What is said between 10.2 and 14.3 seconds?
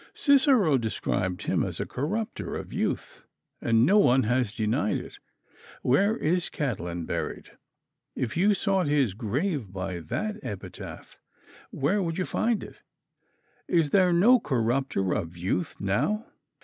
epitaph, where would you find it? Is there